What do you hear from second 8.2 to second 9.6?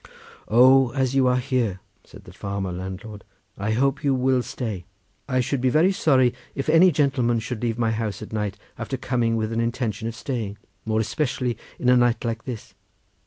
at night after coming with